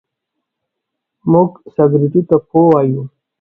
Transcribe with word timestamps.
موږ 1.31 1.49
سګرېټو 1.75 2.21
ته 2.29 2.35
پو 2.47 2.59
وايو. 2.69 3.01